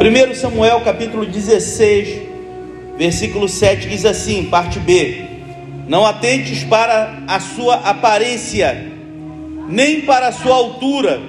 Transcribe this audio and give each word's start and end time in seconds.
1 0.00 0.34
Samuel 0.34 0.80
capítulo 0.80 1.26
16, 1.26 2.22
versículo 2.96 3.46
7 3.46 3.86
diz 3.86 4.06
assim, 4.06 4.44
parte 4.44 4.78
B: 4.78 5.26
Não 5.86 6.06
atentes 6.06 6.64
para 6.64 7.22
a 7.26 7.38
sua 7.38 7.74
aparência, 7.74 8.92
nem 9.68 10.00
para 10.00 10.28
a 10.28 10.32
sua 10.32 10.54
altura, 10.54 11.20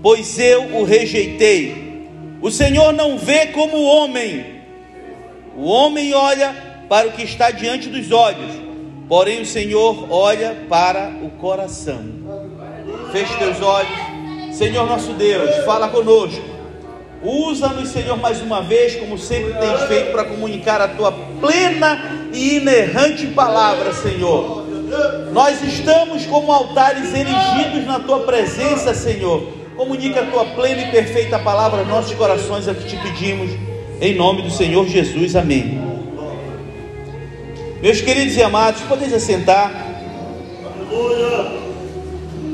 pois 0.00 0.38
eu 0.38 0.76
o 0.76 0.84
rejeitei. 0.84 2.06
O 2.40 2.48
Senhor 2.48 2.92
não 2.92 3.18
vê 3.18 3.46
como 3.46 3.76
o 3.76 3.84
homem. 3.84 4.54
O 5.56 5.64
homem 5.64 6.14
olha 6.14 6.54
para 6.88 7.08
o 7.08 7.12
que 7.12 7.24
está 7.24 7.50
diante 7.50 7.88
dos 7.88 8.12
olhos, 8.12 8.52
porém 9.08 9.40
o 9.40 9.46
Senhor 9.46 10.06
olha 10.12 10.56
para 10.68 11.10
o 11.24 11.30
coração. 11.30 12.04
Feche 13.10 13.36
teus 13.36 13.60
olhos. 13.60 14.56
Senhor 14.56 14.86
nosso 14.86 15.12
Deus, 15.14 15.64
fala 15.64 15.88
conosco. 15.88 16.55
Usa-nos, 17.22 17.88
Senhor, 17.88 18.16
mais 18.18 18.40
uma 18.42 18.62
vez, 18.62 18.96
como 18.96 19.18
sempre 19.18 19.54
tens 19.54 19.82
feito, 19.84 20.12
para 20.12 20.24
comunicar 20.24 20.80
a 20.80 20.88
tua 20.88 21.12
plena 21.40 22.28
e 22.32 22.56
inerrante 22.56 23.26
palavra, 23.28 23.92
Senhor. 23.92 24.64
Nós 25.32 25.62
estamos 25.62 26.26
como 26.26 26.52
altares 26.52 27.12
erigidos 27.14 27.86
na 27.86 28.00
tua 28.00 28.20
presença, 28.20 28.94
Senhor. 28.94 29.50
Comunica 29.76 30.20
a 30.20 30.26
tua 30.26 30.44
plena 30.44 30.82
e 30.82 30.90
perfeita 30.90 31.38
palavra 31.38 31.80
aos 31.80 31.88
nossos 31.88 32.14
corações, 32.14 32.68
é 32.68 32.74
que 32.74 32.86
te 32.86 32.96
pedimos, 32.96 33.50
em 34.00 34.14
nome 34.14 34.42
do 34.42 34.50
Senhor 34.50 34.86
Jesus. 34.86 35.34
Amém. 35.34 35.80
Meus 37.82 38.00
queridos 38.00 38.36
e 38.36 38.42
amados, 38.42 38.82
podeis 38.82 39.12
assentar. 39.12 39.72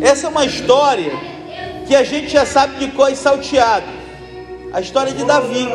Essa 0.00 0.26
é 0.26 0.30
uma 0.30 0.44
história 0.44 1.12
que 1.86 1.94
a 1.94 2.02
gente 2.02 2.28
já 2.28 2.46
sabe 2.46 2.78
de 2.78 2.92
cor 2.92 3.10
e 3.10 3.16
salteado 3.16 4.01
a 4.72 4.80
história 4.80 5.12
de 5.12 5.24
Davi. 5.24 5.68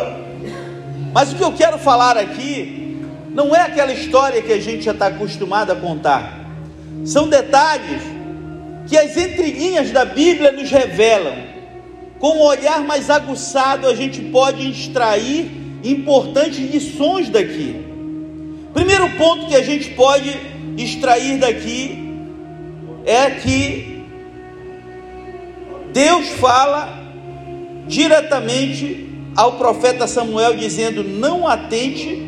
Mas 1.13 1.31
o 1.31 1.35
que 1.35 1.43
eu 1.43 1.53
quero 1.53 1.77
falar 1.77 2.17
aqui 2.17 2.99
não 3.29 3.55
é 3.55 3.61
aquela 3.61 3.93
história 3.93 4.41
que 4.41 4.51
a 4.51 4.59
gente 4.59 4.83
já 4.83 4.91
está 4.91 5.07
acostumado 5.07 5.71
a 5.71 5.75
contar. 5.75 6.47
São 7.05 7.29
detalhes 7.29 8.01
que 8.87 8.97
as 8.97 9.15
entrelinhas 9.15 9.91
da 9.91 10.05
Bíblia 10.05 10.51
nos 10.51 10.71
revelam. 10.71 11.35
Com 12.19 12.37
um 12.37 12.41
olhar 12.41 12.81
mais 12.81 13.11
aguçado, 13.11 13.87
a 13.87 13.93
gente 13.93 14.21
pode 14.21 14.69
extrair 14.69 15.51
importantes 15.83 16.57
lições 16.57 17.29
daqui. 17.29 17.85
Primeiro 18.73 19.09
ponto 19.11 19.45
que 19.47 19.55
a 19.55 19.61
gente 19.61 19.91
pode 19.91 20.35
extrair 20.77 21.37
daqui 21.37 22.03
é 23.05 23.29
que 23.29 24.03
Deus 25.93 26.27
fala 26.29 27.06
diretamente 27.87 29.07
ao 29.35 29.53
profeta 29.53 30.07
Samuel, 30.07 30.55
dizendo: 30.55 31.03
Não 31.03 31.47
atente 31.47 32.23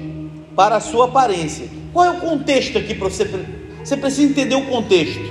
para 0.56 0.78
a 0.78 0.80
sua 0.80 1.06
aparência. 1.06 1.68
Qual 1.94 2.06
é 2.06 2.12
o 2.12 2.20
contexto 2.20 2.78
aqui 2.78 2.94
para 2.94 3.10
você? 3.10 3.28
Você 3.84 3.98
precisa 3.98 4.30
entender 4.30 4.56
o 4.56 4.66
contexto. 4.66 5.22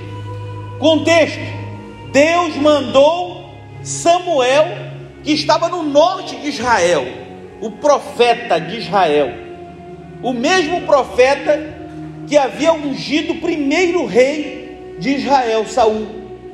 Contexto: 0.79 1.41
Deus 2.13 2.57
mandou 2.57 3.51
Samuel, 3.83 4.67
que 5.23 5.33
estava 5.33 5.69
no 5.69 5.83
norte 5.83 6.37
de 6.37 6.49
Israel, 6.49 7.07
o 7.61 7.71
profeta 7.71 8.61
de 8.61 8.79
Israel, 8.79 9.33
o 10.23 10.33
mesmo 10.33 10.83
profeta 10.83 11.77
que 12.27 12.37
havia 12.37 12.73
ungido 12.73 13.33
o 13.35 13.41
primeiro 13.41 14.05
rei 14.05 14.97
de 14.99 15.11
Israel, 15.11 15.67
Saul. 15.67 16.07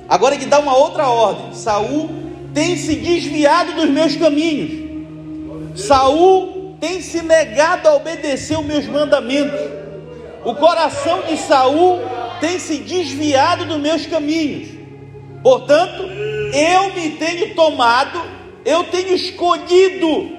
Agora 0.09 0.35
ele 0.35 0.47
dá 0.47 0.59
uma 0.59 0.77
outra 0.77 1.09
ordem: 1.09 1.55
Saul 1.55 2.24
tem 2.55 2.77
se 2.77 2.95
desviado 2.95 3.73
dos 3.73 3.91
meus 3.91 4.17
caminhos. 4.17 5.81
Saul 5.81 6.77
tem 6.81 7.03
se 7.03 7.21
negado 7.21 7.89
a 7.89 7.97
obedecer 7.97 8.57
os 8.57 8.65
meus 8.65 8.87
mandamentos. 8.87 9.61
O 10.45 10.55
coração 10.55 11.23
de 11.23 11.37
Saul 11.37 12.01
tem 12.41 12.59
se 12.59 12.79
desviado 12.79 13.65
dos 13.65 13.81
meus 13.81 14.07
caminhos. 14.07 14.69
Portanto, 15.43 16.05
eu 16.05 16.95
me 16.95 17.11
tenho 17.17 17.55
tomado, 17.55 18.23
eu 18.65 18.85
tenho 18.85 19.15
escolhido 19.15 20.31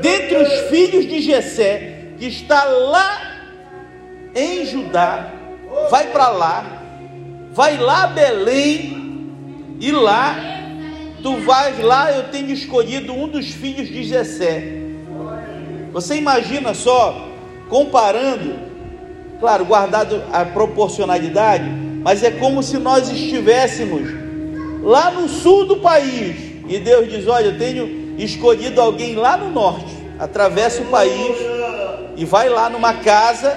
dentre 0.00 0.36
os 0.38 0.70
filhos 0.70 1.06
de 1.06 1.20
Jessé, 1.20 2.14
que 2.18 2.26
está 2.26 2.64
lá 2.64 3.36
em 4.34 4.64
Judá, 4.64 5.32
vai 5.90 6.06
para 6.08 6.28
lá, 6.28 6.82
vai 7.52 7.76
lá 7.76 8.04
a 8.04 8.06
Belém, 8.08 8.98
e 9.80 9.92
lá 9.92 10.57
tu 11.22 11.36
vais 11.38 11.78
lá, 11.80 12.12
eu 12.12 12.24
tenho 12.24 12.50
escolhido 12.50 13.12
um 13.12 13.28
dos 13.28 13.48
filhos 13.48 13.88
de 13.88 14.04
Jessé. 14.04 14.78
Você 15.92 16.16
imagina 16.16 16.74
só, 16.74 17.28
comparando, 17.68 18.54
claro, 19.40 19.64
guardado 19.64 20.22
a 20.32 20.44
proporcionalidade, 20.44 21.68
mas 22.02 22.22
é 22.22 22.30
como 22.30 22.62
se 22.62 22.78
nós 22.78 23.10
estivéssemos 23.10 24.02
lá 24.82 25.10
no 25.10 25.28
sul 25.28 25.66
do 25.66 25.76
país 25.78 26.36
e 26.68 26.78
Deus 26.78 27.10
diz: 27.10 27.26
Olha, 27.26 27.46
eu 27.46 27.58
tenho 27.58 28.14
escolhido 28.18 28.80
alguém 28.80 29.14
lá 29.14 29.36
no 29.36 29.50
norte, 29.50 29.96
atravessa 30.18 30.82
o 30.82 30.86
país 30.86 31.36
e 32.16 32.24
vai 32.24 32.48
lá 32.48 32.68
numa 32.68 32.94
casa, 32.94 33.56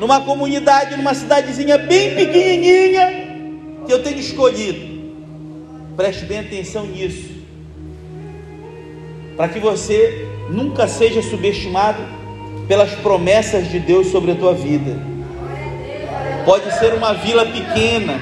numa 0.00 0.20
comunidade, 0.20 0.96
numa 0.96 1.14
cidadezinha 1.14 1.78
bem 1.78 2.14
pequenininha 2.14 3.24
que 3.86 3.92
eu 3.92 4.02
tenho 4.02 4.18
escolhido. 4.18 4.93
Preste 5.96 6.24
bem 6.24 6.40
atenção 6.40 6.86
nisso, 6.86 7.30
para 9.36 9.48
que 9.48 9.60
você 9.60 10.28
nunca 10.50 10.88
seja 10.88 11.22
subestimado 11.22 12.02
pelas 12.66 12.90
promessas 12.96 13.70
de 13.70 13.78
Deus 13.78 14.08
sobre 14.08 14.32
a 14.32 14.34
tua 14.34 14.54
vida. 14.54 14.98
Pode 16.44 16.72
ser 16.78 16.94
uma 16.94 17.14
vila 17.14 17.46
pequena, 17.46 18.20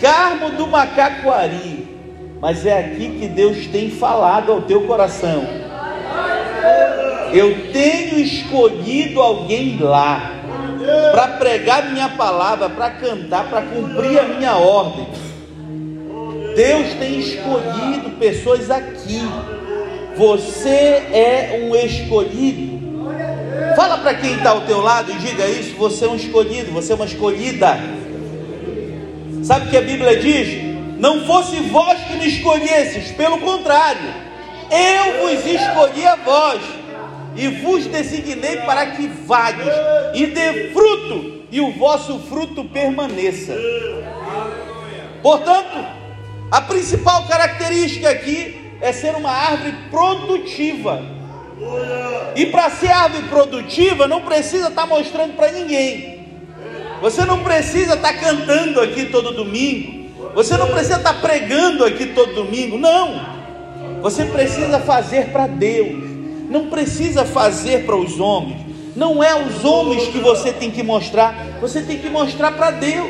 Carmo 0.00 0.50
do 0.50 0.66
Macaquari, 0.66 1.96
mas 2.40 2.66
é 2.66 2.80
aqui 2.80 3.18
que 3.20 3.28
Deus 3.28 3.68
tem 3.68 3.88
falado 3.88 4.50
ao 4.50 4.62
teu 4.62 4.82
coração. 4.82 5.46
Eu 7.32 7.72
tenho 7.72 8.18
escolhido 8.18 9.22
alguém 9.22 9.78
lá 9.78 10.32
para 11.12 11.28
pregar 11.38 11.92
minha 11.92 12.08
palavra, 12.08 12.68
para 12.68 12.90
cantar, 12.90 13.48
para 13.48 13.62
cumprir 13.62 14.18
a 14.18 14.24
minha 14.24 14.56
ordem. 14.56 15.06
Deus 16.54 16.94
tem 16.94 17.18
escolhido 17.18 18.10
pessoas 18.18 18.70
aqui. 18.70 19.20
Você 20.16 20.68
é 20.68 21.60
um 21.64 21.74
escolhido. 21.74 22.82
Fala 23.76 23.98
para 23.98 24.14
quem 24.14 24.34
está 24.34 24.50
ao 24.50 24.62
teu 24.62 24.80
lado 24.80 25.10
e 25.10 25.14
diga 25.16 25.46
isso: 25.46 25.74
você 25.76 26.04
é 26.04 26.08
um 26.08 26.16
escolhido, 26.16 26.72
você 26.72 26.92
é 26.92 26.94
uma 26.94 27.06
escolhida. 27.06 27.78
Sabe 29.42 29.66
o 29.66 29.70
que 29.70 29.76
a 29.76 29.82
Bíblia 29.82 30.16
diz? 30.16 30.72
Não 30.98 31.24
fosse 31.24 31.56
vós 31.56 31.98
que 32.04 32.16
me 32.16 32.28
escolhesses, 32.28 33.10
pelo 33.12 33.38
contrário, 33.38 34.08
eu 34.70 35.20
vos 35.20 35.44
escolhi 35.44 36.06
a 36.06 36.14
vós 36.14 36.62
e 37.34 37.48
vos 37.48 37.86
designei 37.86 38.58
para 38.58 38.86
que 38.86 39.08
vades 39.08 39.66
e 40.14 40.26
dê 40.26 40.70
fruto, 40.70 41.42
e 41.50 41.60
o 41.60 41.72
vosso 41.72 42.20
fruto 42.20 42.64
permaneça. 42.66 43.56
Portanto, 45.22 46.01
a 46.52 46.60
principal 46.60 47.24
característica 47.24 48.10
aqui 48.10 48.72
é 48.82 48.92
ser 48.92 49.14
uma 49.14 49.30
árvore 49.30 49.74
produtiva. 49.90 51.02
E 52.36 52.44
para 52.44 52.68
ser 52.68 52.90
árvore 52.90 53.26
produtiva, 53.28 54.06
não 54.06 54.20
precisa 54.20 54.68
estar 54.68 54.82
tá 54.82 54.86
mostrando 54.86 55.34
para 55.34 55.50
ninguém. 55.50 56.28
Você 57.00 57.24
não 57.24 57.42
precisa 57.42 57.94
estar 57.94 58.12
tá 58.12 58.18
cantando 58.18 58.82
aqui 58.82 59.06
todo 59.06 59.32
domingo. 59.32 60.10
Você 60.34 60.54
não 60.58 60.66
precisa 60.66 60.98
estar 60.98 61.14
tá 61.14 61.20
pregando 61.20 61.86
aqui 61.86 62.08
todo 62.08 62.34
domingo. 62.34 62.76
Não. 62.76 64.02
Você 64.02 64.26
precisa 64.26 64.78
fazer 64.78 65.28
para 65.28 65.46
Deus. 65.46 66.02
Não 66.50 66.66
precisa 66.66 67.24
fazer 67.24 67.86
para 67.86 67.96
os 67.96 68.20
homens. 68.20 68.60
Não 68.94 69.24
é 69.24 69.34
os 69.34 69.64
homens 69.64 70.06
que 70.08 70.18
você 70.18 70.52
tem 70.52 70.70
que 70.70 70.82
mostrar. 70.82 71.34
Você 71.62 71.80
tem 71.80 71.98
que 71.98 72.10
mostrar 72.10 72.52
para 72.52 72.72
Deus. 72.72 73.08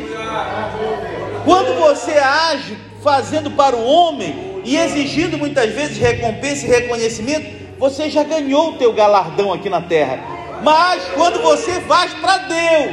Quando 1.45 1.81
você 1.81 2.13
age 2.13 2.92
fazendo 3.03 3.51
para 3.51 3.77
o 3.77 3.85
homem 3.85 4.63
e 4.65 4.77
exigindo 4.77 5.37
muitas 5.37 5.71
vezes 5.73 5.99
recompensa 5.99 6.67
e 6.67 6.69
reconhecimento, 6.69 7.63
você 7.79 8.09
já 8.09 8.23
ganhou 8.23 8.71
o 8.71 8.79
teu 8.79 8.93
galardão 8.93 9.53
aqui 9.53 9.69
na 9.69 9.81
terra. 9.81 10.21
Mas 10.63 11.03
quando 11.15 11.43
você 11.43 11.81
faz 11.81 12.15
para 12.15 12.39
Deus, 12.39 12.93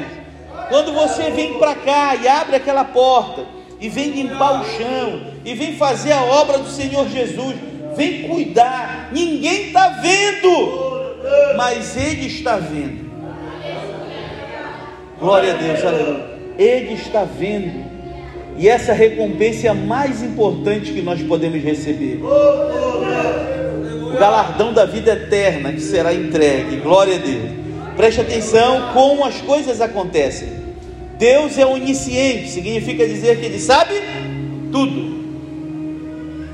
quando 0.68 0.92
você 0.94 1.30
vem 1.30 1.60
para 1.60 1.76
cá 1.76 2.16
e 2.16 2.28
abre 2.28 2.56
aquela 2.56 2.84
porta 2.84 3.46
e 3.80 3.88
vem 3.88 4.10
limpar 4.10 4.62
o 4.62 4.66
chão 4.66 5.22
e 5.46 5.54
vem 5.54 5.76
fazer 5.76 6.12
a 6.12 6.24
obra 6.24 6.58
do 6.58 6.70
Senhor 6.70 7.08
Jesus, 7.08 7.56
vem 7.96 8.24
cuidar, 8.24 9.10
ninguém 9.12 9.68
está 9.68 9.90
vendo, 9.90 11.16
mas 11.56 11.96
Ele 11.96 12.26
está 12.26 12.58
vendo. 12.58 13.10
Glória 15.20 15.54
a 15.54 15.58
Deus, 15.58 15.86
aleluia. 15.86 16.40
Ele 16.58 16.94
está 16.94 17.24
vendo. 17.24 17.89
E 18.60 18.68
essa 18.68 18.92
recompensa 18.92 19.68
é 19.68 19.70
a 19.70 19.74
mais 19.74 20.22
importante 20.22 20.92
que 20.92 21.02
nós 21.02 21.22
podemos 21.22 21.64
receber. 21.64 22.20
galardão 24.20 24.74
da 24.74 24.84
vida 24.84 25.14
eterna 25.14 25.72
que 25.72 25.80
será 25.80 26.14
entregue. 26.14 26.76
Glória 26.76 27.16
a 27.16 27.20
Deus. 27.20 27.52
Preste 27.96 28.20
atenção 28.20 28.92
como 28.94 29.24
as 29.24 29.36
coisas 29.40 29.80
acontecem. 29.80 30.50
Deus 31.18 31.58
é 31.58 31.66
onisciente, 31.66 32.50
significa 32.50 33.08
dizer 33.08 33.40
que 33.40 33.46
Ele 33.46 33.60
sabe 33.60 33.94
tudo. 34.74 35.20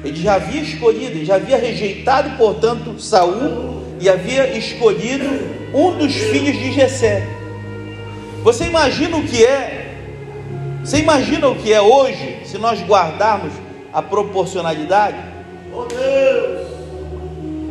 Ele 0.04 0.22
já 0.22 0.36
havia 0.36 0.62
escolhido, 0.62 1.26
já 1.26 1.36
havia 1.36 1.58
rejeitado, 1.58 2.38
portanto, 2.38 3.00
Saul 3.00 3.82
e 4.00 4.08
havia 4.08 4.56
escolhido 4.56 5.26
um 5.74 5.98
dos 5.98 6.14
filhos 6.14 6.56
de 6.56 6.72
Jessé. 6.72 7.24
Você 8.44 8.66
imagina 8.66 9.18
o 9.18 9.24
que 9.24 9.44
é? 9.44 9.85
Você 10.86 11.00
imagina 11.00 11.48
o 11.48 11.56
que 11.56 11.74
é 11.74 11.82
hoje, 11.82 12.42
se 12.46 12.60
nós 12.60 12.80
guardarmos 12.80 13.52
a 13.92 14.04
proporcionalidade? 14.04 15.18
Oh 15.74 15.86
Deus! 15.86 16.68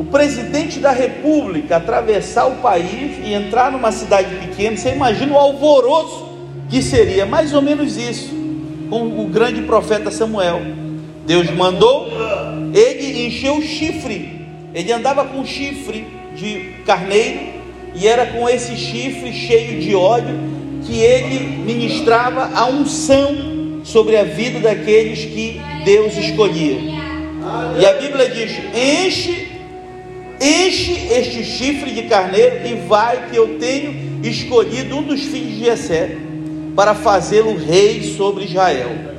O 0.01 0.05
presidente 0.07 0.81
da 0.81 0.91
República 0.91 1.77
atravessar 1.77 2.47
o 2.47 2.57
país 2.57 3.25
e 3.25 3.33
entrar 3.33 3.71
numa 3.71 3.93
cidade 3.93 4.35
pequena, 4.35 4.77
você 4.77 4.91
imagina 4.91 5.33
o 5.33 5.39
alvoroço 5.39 6.29
que 6.69 6.83
seria 6.83 7.25
mais 7.25 7.55
ou 7.55 7.63
menos 7.63 7.97
isso, 7.97 8.35
com 8.91 9.21
o 9.21 9.29
grande 9.29 9.63
profeta 9.63 10.11
Samuel. 10.11 10.61
Deus 11.25 11.49
mandou, 11.53 12.09
ele 12.75 13.29
encheu 13.29 13.59
o 13.59 13.63
chifre, 13.63 14.45
ele 14.75 14.93
andava 14.93 15.25
com 15.25 15.45
chifre 15.45 16.05
de 16.35 16.83
carneiro, 16.85 17.55
e 17.95 18.09
era 18.09 18.27
com 18.27 18.49
esse 18.49 18.75
chifre 18.75 19.33
cheio 19.33 19.81
de 19.81 19.95
óleo 19.95 20.54
que 20.87 21.01
ele 21.01 21.63
ministrava 21.65 22.51
a 22.55 22.67
unção 22.67 23.81
sobre 23.85 24.17
a 24.17 24.25
vida 24.25 24.61
daqueles 24.61 25.25
que 25.25 25.61
Deus 25.85 26.17
escolhia. 26.17 26.79
E 27.79 27.87
a 27.87 27.93
Bíblia 27.95 28.29
diz: 28.31 28.53
enche, 28.75 29.49
enche 30.41 30.93
este 31.13 31.45
chifre 31.45 31.91
de 31.91 32.03
carneiro 32.05 32.67
e 32.67 32.75
vai 32.87 33.29
que 33.29 33.37
eu 33.37 33.59
tenho 33.59 34.21
escolhido 34.23 34.97
um 34.97 35.03
dos 35.03 35.23
filhos 35.23 35.53
de 35.53 35.65
Jessé 35.65 36.17
para 36.75 36.95
fazê-lo 36.95 37.57
rei 37.57 38.15
sobre 38.17 38.45
Israel. 38.45 39.15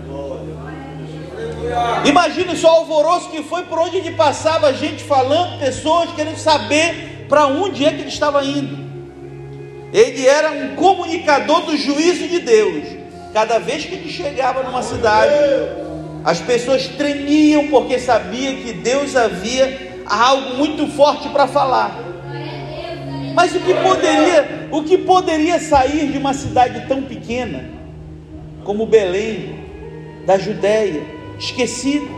Imagine 2.05 2.55
só 2.55 2.67
o 2.67 2.77
alvoroço 2.81 3.29
que 3.29 3.43
foi 3.43 3.63
por 3.63 3.79
onde 3.79 3.97
ele 3.97 4.11
passava, 4.11 4.73
gente 4.73 5.03
falando, 5.03 5.59
pessoas 5.59 6.11
querendo 6.13 6.37
saber 6.37 7.25
para 7.27 7.47
onde 7.47 7.85
é 7.85 7.91
que 7.91 8.01
ele 8.01 8.09
estava 8.09 8.43
indo. 8.43 8.84
Ele 9.95 10.27
era 10.27 10.51
um 10.51 10.75
comunicador 10.75 11.61
do 11.61 11.77
juízo 11.77 12.27
de 12.27 12.39
Deus. 12.39 12.83
Cada 13.33 13.59
vez 13.59 13.85
que 13.85 13.95
ele 13.95 14.09
chegava 14.09 14.61
numa 14.61 14.83
cidade, 14.83 15.33
as 16.21 16.41
pessoas 16.41 16.85
tremiam 16.85 17.69
porque 17.69 17.97
sabia 17.97 18.55
que 18.55 18.73
Deus 18.73 19.15
havia 19.15 20.03
algo 20.05 20.57
muito 20.57 20.85
forte 20.87 21.29
para 21.29 21.47
falar. 21.47 21.97
Mas 23.33 23.55
o 23.55 23.59
que 23.61 23.73
poderia, 23.73 24.67
o 24.69 24.83
que 24.83 24.97
poderia 24.97 25.59
sair 25.59 26.11
de 26.11 26.17
uma 26.17 26.33
cidade 26.33 26.85
tão 26.89 27.03
pequena 27.03 27.63
como 28.65 28.85
Belém, 28.85 29.61
da 30.25 30.37
Judéia, 30.37 31.03
esquecido? 31.39 32.09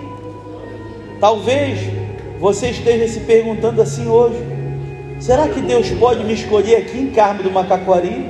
Talvez 1.20 1.78
você 2.40 2.72
esteja 2.72 3.08
se 3.08 3.20
perguntando 3.20 3.84
assim 3.84 4.08
hoje: 4.08 4.57
será 5.20 5.48
que 5.48 5.62
Deus 5.62 5.90
pode 5.92 6.24
me 6.24 6.34
escolher 6.34 6.78
aqui 6.78 6.98
em 6.98 7.12
Carmo 7.12 7.44
do 7.44 7.52
Macaquari? 7.52 8.26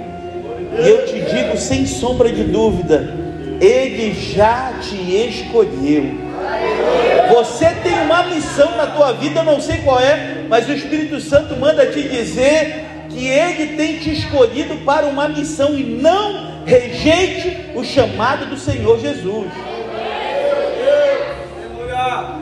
E 0.79 0.87
eu 0.87 1.05
te 1.05 1.19
digo 1.21 1.57
sem 1.57 1.85
sombra 1.85 2.31
de 2.31 2.43
dúvida, 2.43 3.13
Ele 3.59 4.13
já 4.13 4.73
te 4.81 4.95
escolheu. 4.95 6.27
Você 7.33 7.65
tem 7.83 7.99
uma 8.05 8.23
missão 8.23 8.77
na 8.77 8.87
tua 8.87 9.13
vida, 9.13 9.41
eu 9.41 9.43
não 9.43 9.59
sei 9.59 9.77
qual 9.77 9.99
é, 9.99 10.45
mas 10.49 10.67
o 10.67 10.73
Espírito 10.73 11.19
Santo 11.19 11.55
manda 11.57 11.85
te 11.87 12.01
dizer 12.03 12.85
que 13.09 13.27
ele 13.27 13.75
tem 13.75 13.97
te 13.97 14.11
escolhido 14.11 14.77
para 14.85 15.07
uma 15.07 15.27
missão 15.27 15.73
e 15.73 15.83
não 15.83 16.63
rejeite 16.65 17.71
o 17.75 17.83
chamado 17.83 18.45
do 18.45 18.57
Senhor 18.57 18.99
Jesus. 18.99 19.47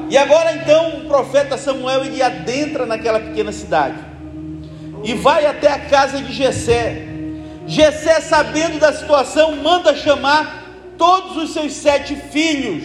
E 0.10 0.18
agora 0.18 0.54
então 0.54 0.98
o 1.00 1.06
profeta 1.06 1.58
Samuel 1.58 2.06
ele 2.06 2.22
adentra 2.22 2.86
naquela 2.86 3.20
pequena 3.20 3.52
cidade 3.52 4.15
e 5.06 5.14
vai 5.14 5.46
até 5.46 5.72
a 5.72 5.80
casa 5.80 6.20
de 6.20 6.34
Jessé. 6.34 7.08
Jessé, 7.68 8.20
sabendo 8.22 8.80
da 8.80 8.92
situação, 8.92 9.56
manda 9.58 9.96
chamar 9.96 10.66
todos 10.98 11.38
os 11.38 11.52
seus 11.52 11.74
sete 11.74 12.16
filhos, 12.16 12.84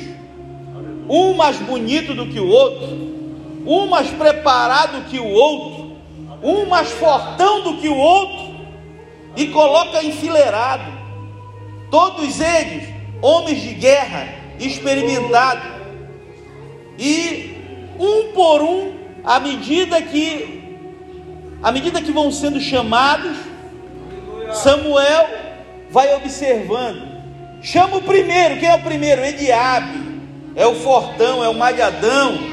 um 1.08 1.32
mais 1.32 1.56
bonito 1.56 2.14
do 2.14 2.26
que 2.26 2.38
o 2.38 2.46
outro, 2.46 2.88
um 3.66 3.86
mais 3.86 4.08
preparado 4.10 5.08
que 5.08 5.18
o 5.18 5.28
outro, 5.28 5.96
um 6.42 6.66
mais 6.66 6.90
fortão 6.90 7.62
do 7.62 7.78
que 7.78 7.88
o 7.88 7.96
outro, 7.96 8.50
e 9.34 9.46
coloca 9.46 10.04
enfileirado, 10.04 10.92
todos 11.90 12.38
eles 12.38 12.88
homens 13.22 13.62
de 13.62 13.74
guerra, 13.74 14.28
experimentados, 14.58 15.70
e 16.98 17.56
um 17.98 18.32
por 18.34 18.60
um, 18.60 18.92
à 19.24 19.40
medida 19.40 20.02
que 20.02 20.59
à 21.62 21.72
medida 21.72 22.00
que 22.00 22.12
vão 22.12 22.30
sendo 22.30 22.60
chamados, 22.60 23.36
Samuel 24.52 25.28
vai 25.90 26.14
observando. 26.14 27.08
Chama 27.62 27.98
o 27.98 28.02
primeiro, 28.02 28.58
quem 28.58 28.68
é 28.68 28.74
o 28.74 28.82
primeiro? 28.82 29.24
Eliabe, 29.24 30.20
é 30.56 30.66
o 30.66 30.74
fortão, 30.74 31.44
é 31.44 31.48
o 31.48 31.54
malhadão, 31.54 32.50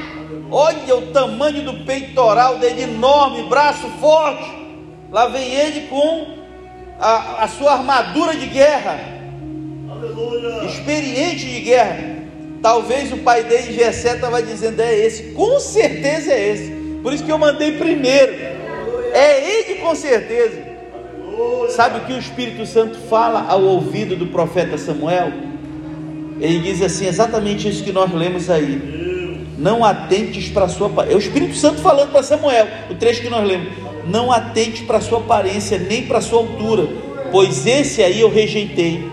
Olha 0.50 0.96
o 0.96 1.02
tamanho 1.08 1.62
do 1.62 1.84
peitoral 1.84 2.58
dele, 2.58 2.82
enorme, 2.82 3.42
braço 3.44 3.86
forte. 4.00 4.50
Lá 5.10 5.26
vem 5.26 5.54
ele 5.54 5.86
com 5.88 6.26
a, 6.98 7.44
a 7.44 7.48
sua 7.48 7.72
armadura 7.72 8.34
de 8.34 8.46
guerra, 8.46 8.98
Aleluia. 9.90 10.64
experiente 10.64 11.46
de 11.46 11.60
guerra. 11.60 12.18
Talvez 12.62 13.12
o 13.12 13.18
pai 13.18 13.44
dele, 13.44 13.74
Jessé, 13.74 14.14
estava 14.14 14.42
dizendo: 14.42 14.80
é 14.80 14.94
esse, 14.94 15.32
com 15.32 15.60
certeza 15.60 16.32
é 16.32 16.48
esse. 16.48 16.70
Por 17.02 17.12
isso 17.12 17.24
que 17.24 17.32
eu 17.32 17.38
mandei 17.38 17.72
primeiro. 17.72 18.57
É 19.12 19.60
ele 19.60 19.80
com 19.80 19.94
certeza. 19.94 20.78
Sabe 21.70 21.98
o 21.98 22.04
que 22.04 22.12
o 22.12 22.18
Espírito 22.18 22.66
Santo 22.66 22.98
fala 23.08 23.46
ao 23.48 23.62
ouvido 23.62 24.16
do 24.16 24.26
profeta 24.26 24.76
Samuel? 24.76 25.32
Ele 26.40 26.60
diz 26.60 26.82
assim: 26.82 27.06
exatamente 27.06 27.68
isso 27.68 27.84
que 27.84 27.92
nós 27.92 28.12
lemos 28.12 28.50
aí 28.50 28.98
não 29.58 29.84
atentes 29.84 30.48
para 30.48 30.66
a 30.66 30.68
sua 30.68 30.88
É 31.10 31.14
o 31.14 31.18
Espírito 31.18 31.56
Santo 31.56 31.80
falando 31.80 32.12
para 32.12 32.22
Samuel, 32.22 32.68
o 32.88 32.94
trecho 32.94 33.20
que 33.20 33.28
nós 33.28 33.46
lemos. 33.46 33.72
Não 34.06 34.32
atente 34.32 34.84
para 34.84 34.98
a 34.98 35.00
sua 35.00 35.18
aparência, 35.18 35.78
nem 35.78 36.06
para 36.06 36.18
a 36.18 36.22
sua 36.22 36.38
altura, 36.38 36.88
pois 37.30 37.66
esse 37.66 38.02
aí 38.02 38.20
eu 38.20 38.30
rejeitei. 38.30 39.10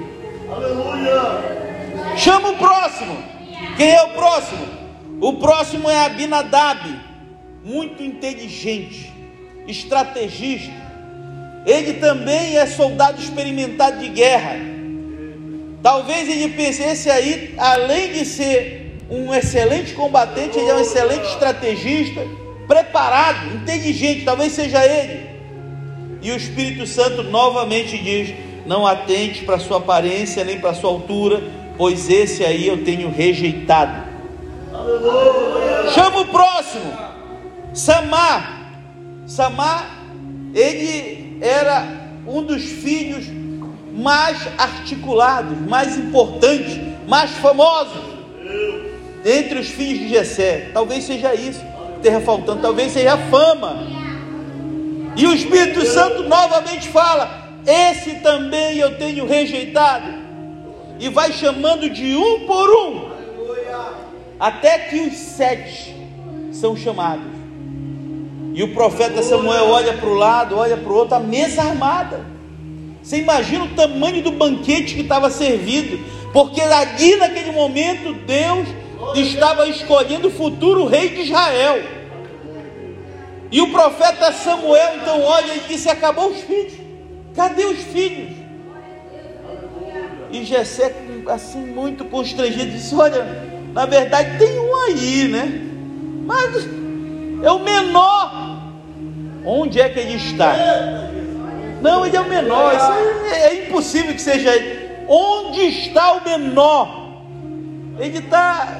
Aleluia! 0.50 2.16
Chama 2.16 2.50
o 2.50 2.58
próximo. 2.58 3.18
Quem 3.75 3.92
é 3.92 4.04
o 4.04 4.10
próximo? 4.10 4.66
O 5.20 5.34
próximo 5.34 5.90
é 5.90 6.06
Abinadab, 6.06 6.80
muito 7.64 8.04
inteligente, 8.04 9.12
estrategista. 9.68 10.74
Ele 11.66 11.94
também 11.94 12.58
é 12.58 12.66
soldado 12.66 13.20
experimentado 13.20 14.00
de 14.00 14.10
guerra. 14.10 14.58
Talvez 15.82 16.30
ele 16.30 16.54
pense, 16.54 16.82
esse 16.82 17.10
aí, 17.10 17.54
além 17.58 18.14
de 18.14 18.26
ser 18.26 18.98
um 19.10 19.34
excelente 19.34 19.94
combatente, 19.94 20.58
ele 20.58 20.70
é 20.70 20.76
um 20.76 20.80
excelente 20.80 21.28
estrategista, 21.28 22.22
preparado, 22.68 23.56
inteligente, 23.56 24.24
talvez 24.24 24.52
seja 24.54 24.84
ele. 24.86 25.30
E 26.22 26.32
o 26.32 26.36
Espírito 26.36 26.88
Santo 26.88 27.24
novamente 27.24 27.98
diz: 27.98 28.34
não 28.66 28.86
atente 28.86 29.44
para 29.44 29.60
sua 29.60 29.78
aparência 29.78 30.44
nem 30.44 30.60
para 30.60 30.74
sua 30.74 30.90
altura, 30.90 31.44
pois 31.78 32.10
esse 32.10 32.44
aí 32.44 32.68
eu 32.68 32.84
tenho 32.84 33.12
rejeitado. 33.12 34.06
Chama 35.94 36.22
o 36.22 36.26
próximo, 36.26 36.92
Samar. 37.74 38.65
Samar, 39.25 40.03
ele 40.53 41.38
era 41.41 41.86
um 42.27 42.44
dos 42.44 42.63
filhos 42.63 43.25
mais 43.94 44.38
articulados, 44.58 45.58
mais 45.67 45.98
importantes, 45.98 46.79
mais 47.08 47.32
famosos 47.32 48.15
entre 49.25 49.60
os 49.60 49.67
filhos 49.70 50.00
de 50.00 50.10
Jessé. 50.10 50.70
Talvez 50.74 51.03
seja 51.03 51.34
isso 51.34 51.60
que 51.60 51.98
esteja 51.98 52.22
faltando, 52.22 52.62
talvez 52.62 52.91
seja 52.91 53.13
a 53.13 53.17
fama. 53.17 53.88
E 55.15 55.25
o 55.25 55.34
Espírito 55.34 55.86
Santo 55.86 56.24
novamente 56.24 56.89
fala: 56.89 57.60
Esse 57.65 58.15
também 58.15 58.77
eu 58.77 58.98
tenho 58.98 59.25
rejeitado. 59.25 60.25
E 61.00 61.10
vai 61.10 61.34
chamando 61.34 61.89
de 61.89 62.15
um 62.15 62.46
por 62.46 62.70
um, 62.70 63.12
até 64.39 64.79
que 64.79 65.01
os 65.01 65.13
sete 65.13 65.94
são 66.53 66.75
chamados. 66.75 67.35
E 68.56 68.64
o 68.64 68.70
profeta 68.70 69.22
Samuel 69.22 69.66
olha 69.66 69.92
para 69.92 70.08
o 70.08 70.14
lado, 70.14 70.58
olha 70.58 70.78
para 70.78 70.90
o 70.90 70.96
outro, 70.96 71.16
a 71.16 71.20
mesa 71.20 71.62
armada. 71.62 72.26
Você 73.04 73.18
imagina 73.18 73.66
o 73.66 73.76
tamanho 73.76 74.24
do 74.24 74.32
banquete 74.32 74.96
que 74.96 75.02
estava 75.02 75.30
servido, 75.30 76.00
porque 76.32 76.62
ali 76.62 77.18
naquele 77.18 77.52
momento 77.52 78.14
Deus 78.26 78.66
estava 79.14 79.68
escolhendo 79.68 80.30
o 80.30 80.32
futuro 80.32 80.86
rei 80.86 81.10
de 81.10 81.24
Israel. 81.24 81.84
E 83.52 83.60
o 83.60 83.72
profeta 83.74 84.32
Samuel 84.32 85.00
então 85.02 85.22
olha 85.22 85.54
e 85.54 85.60
disse: 85.68 85.90
Acabou 85.90 86.30
os 86.30 86.40
filhos. 86.40 86.74
Cadê 87.36 87.66
os 87.66 87.80
filhos? 87.80 88.38
E 90.32 90.46
Jessé, 90.46 90.96
assim, 91.28 91.60
muito 91.60 92.06
constrangido, 92.06 92.72
disse: 92.72 92.96
Olha, 92.96 93.26
na 93.74 93.86
verdade 93.86 94.38
tem 94.40 94.58
um 94.58 94.76
aí, 94.86 95.28
né? 95.28 95.62
Mas 96.26 96.85
é 97.46 97.52
o 97.52 97.60
menor. 97.60 98.58
Onde 99.46 99.80
é 99.80 99.88
que 99.88 100.00
ele 100.00 100.16
está? 100.16 100.56
Não, 101.82 102.06
ele 102.06 102.18
é 102.18 102.22
o 102.22 102.28
menor. 102.28 102.74
É, 103.32 103.48
é 103.48 103.68
impossível 103.68 104.14
que 104.14 104.22
seja 104.22 104.56
ele. 104.56 104.86
Onde 105.08 105.62
está 105.62 106.14
o 106.14 106.24
menor? 106.24 107.06
Ele 108.00 108.18
está 108.18 108.80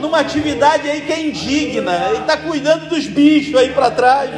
numa 0.00 0.18
atividade 0.18 0.90
aí 0.90 1.02
que 1.02 1.12
é 1.12 1.20
indigna. 1.20 2.08
Ele 2.08 2.18
está 2.18 2.36
cuidando 2.36 2.88
dos 2.88 3.06
bichos 3.06 3.54
aí 3.54 3.70
para 3.70 3.90
trás. 3.92 4.30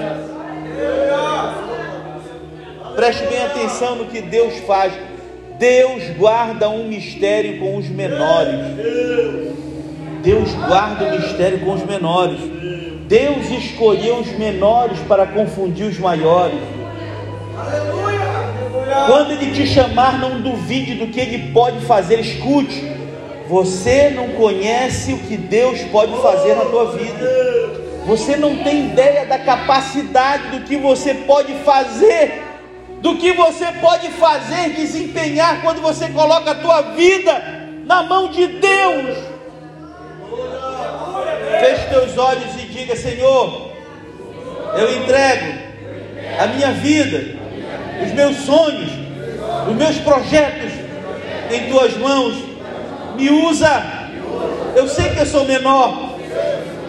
Preste 2.95 3.27
bem 3.27 3.43
atenção 3.43 3.97
no 3.97 4.07
que 4.07 4.21
Deus 4.21 4.59
faz. 4.67 4.93
Deus 5.59 6.05
guarda 6.17 6.69
um 6.69 6.87
mistério 6.89 7.59
com 7.59 7.77
os 7.77 7.89
menores. 7.89 8.61
Deus 10.23 10.53
guarda 10.67 11.07
o 11.07 11.11
mistério 11.19 11.61
com 11.61 11.73
os 11.73 11.85
menores. 11.85 12.39
Deus 13.09 13.51
escolheu 13.51 14.17
os 14.19 14.31
menores 14.39 14.99
para 15.09 15.27
confundir 15.27 15.87
os 15.87 15.99
maiores. 15.99 16.61
Quando 19.07 19.33
Ele 19.33 19.53
te 19.53 19.67
chamar, 19.67 20.19
não 20.19 20.43
duvide 20.43 20.95
do 20.95 21.07
que 21.07 21.19
Ele 21.19 21.51
pode 21.53 21.81
fazer. 21.87 22.21
Escute. 22.21 22.93
Você 23.49 24.11
não 24.11 24.29
conhece 24.33 25.15
o 25.15 25.19
que 25.21 25.39
Deus 25.39 25.81
pode 25.85 26.15
fazer 26.21 26.55
na 26.55 26.67
tua 26.67 26.93
vida. 26.93 27.27
Você 28.05 28.37
não 28.37 28.57
tem 28.63 28.87
ideia 28.87 29.25
da 29.25 29.39
capacidade 29.39 30.59
do 30.59 30.65
que 30.65 30.77
você 30.77 31.15
pode 31.15 31.55
fazer, 31.65 32.43
do 33.01 33.17
que 33.17 33.33
você 33.33 33.67
pode 33.81 34.09
fazer, 34.09 34.71
desempenhar 34.71 35.63
quando 35.63 35.81
você 35.81 36.09
coloca 36.09 36.51
a 36.51 36.55
tua 36.55 36.83
vida 36.93 37.71
na 37.87 38.03
mão 38.03 38.29
de 38.29 38.47
Deus. 38.47 39.17
Feche 41.61 41.89
teus 41.89 42.17
olhos 42.17 42.55
e 42.57 42.58
diga: 42.79 42.97
Senhor, 42.97 43.73
eu 44.77 44.97
entrego 44.97 45.59
a 46.39 46.47
minha 46.47 46.73
vida, 46.73 47.37
os 48.05 48.13
meus 48.13 48.37
sonhos, 48.39 48.91
os 49.69 49.75
meus 49.75 49.97
projetos 49.99 50.73
em 51.51 51.71
tuas 51.71 51.97
mãos 51.97 52.37
me 53.17 53.31
usa. 53.31 53.99
Eu 54.77 54.87
sei 54.87 55.11
que 55.11 55.21
eu 55.21 55.27
sou 55.27 55.45
menor, 55.45 56.19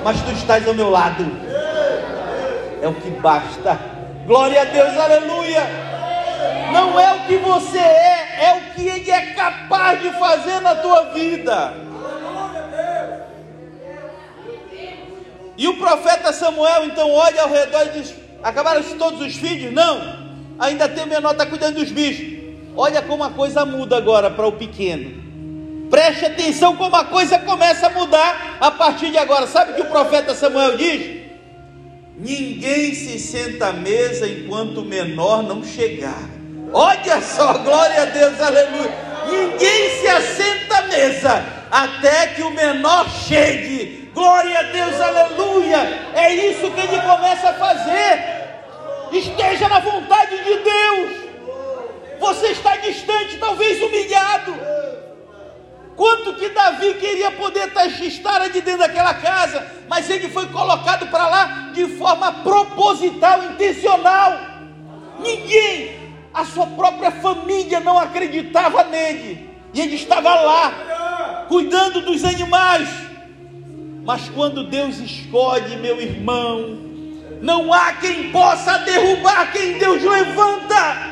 mas 0.04 0.22
tu 0.22 0.32
estás 0.32 0.68
ao 0.68 0.76
meu 0.76 0.90
lado. 0.90 1.26
É 2.82 2.88
o 2.88 2.94
que 2.94 3.10
basta. 3.10 3.80
Glória 4.28 4.62
a 4.62 4.66
Deus, 4.66 4.96
aleluia. 4.96 5.64
Não 6.72 7.00
é 7.00 7.14
o 7.14 7.20
que 7.22 7.38
você 7.38 7.80
é, 7.80 8.28
é 8.42 8.54
o 8.54 8.74
que 8.76 8.88
Ele 8.88 9.10
é 9.10 9.34
capaz 9.34 10.02
de 10.02 10.12
fazer 10.12 10.62
na 10.62 10.76
tua 10.76 11.06
vida. 11.06 11.89
E 15.60 15.68
o 15.68 15.76
profeta 15.76 16.32
Samuel 16.32 16.86
então 16.86 17.12
olha 17.12 17.42
ao 17.42 17.50
redor 17.50 17.88
e 17.88 18.00
diz: 18.00 18.16
Acabaram-se 18.42 18.96
todos 18.96 19.20
os 19.20 19.36
filhos? 19.36 19.74
Não, 19.74 20.18
ainda 20.58 20.88
tem 20.88 21.04
o 21.04 21.08
menor, 21.08 21.34
está 21.34 21.46
cuidando 21.46 21.76
dos 21.76 21.92
bichos. 21.92 22.40
Olha 22.78 23.02
como 23.02 23.26
a 23.26 23.32
coisa 23.32 23.66
muda 23.66 23.98
agora 23.98 24.32
para 24.32 24.48
o 24.48 24.54
pequeno. 24.54 25.20
Preste 25.90 26.28
atenção 26.28 26.78
como 26.78 26.96
a 26.96 27.04
coisa 27.04 27.38
começa 27.40 27.88
a 27.88 27.90
mudar 27.90 28.58
a 28.62 28.72
partir 28.72 29.12
de 29.12 29.18
agora. 29.18 29.48
Sabe 29.48 29.74
o 29.74 29.76
que 29.76 29.82
o 29.82 29.90
profeta 29.90 30.34
Samuel 30.34 30.78
diz? 30.78 31.20
Ninguém 32.16 32.96
se 32.96 33.20
senta 33.20 33.68
à 33.68 33.74
mesa 33.74 34.30
enquanto 34.30 34.78
o 34.78 34.86
menor 34.86 35.44
não 35.44 35.62
chegar. 35.62 36.24
Olha 36.72 37.22
só, 37.22 37.58
glória 37.60 38.04
a 38.04 38.06
Deus, 38.06 38.40
aleluia. 38.40 38.94
Ninguém 39.30 39.90
se 40.00 40.08
assenta 40.08 40.78
à 40.78 40.82
mesa 40.84 41.46
até 41.70 42.28
que 42.28 42.44
o 42.44 42.52
menor 42.52 43.10
chegue. 43.10 44.00
Glória 44.14 44.60
a 44.60 44.64
Deus, 44.64 45.00
aleluia. 45.00 46.12
É 46.14 46.34
isso 46.34 46.70
que 46.72 46.80
ele 46.82 47.02
começa 47.02 47.50
a 47.50 47.54
fazer. 47.54 48.40
Esteja 49.12 49.70
na 49.70 49.80
vontade 49.80 50.38
de 50.44 50.58
Deus. 50.58 51.12
Você 52.20 52.48
está 52.48 52.76
talvez 53.40 53.82
humilhado 53.82 54.54
Quanto 56.00 56.34
que 56.36 56.48
Davi 56.48 56.94
queria 56.94 57.30
poder 57.32 57.74
estar 58.00 58.48
de 58.48 58.62
dentro 58.62 58.80
daquela 58.80 59.14
casa, 59.16 59.68
mas 59.90 60.10
ele 60.10 60.30
foi 60.30 60.46
colocado 60.46 61.08
para 61.08 61.28
lá 61.28 61.72
de 61.74 61.88
forma 61.98 62.32
proposital, 62.32 63.44
intencional. 63.44 64.40
Ninguém, 65.20 66.00
a 66.34 66.46
sua 66.46 66.68
própria 66.68 67.12
família 67.12 67.82
não 67.82 68.00
acreditava 68.00 68.86
nele. 68.86 69.50
E 69.74 69.82
ele 69.82 69.96
estava 69.96 70.34
lá, 70.36 71.46
cuidando 71.50 72.00
dos 72.00 72.24
animais. 72.24 72.88
Mas 74.06 74.30
quando 74.30 74.70
Deus 74.70 75.00
escolhe, 75.00 75.76
meu 75.76 76.00
irmão, 76.00 76.80
não 77.42 77.74
há 77.74 77.92
quem 77.92 78.32
possa 78.32 78.78
derrubar 78.78 79.52
quem 79.52 79.78
Deus 79.78 80.02
levanta. 80.02 81.10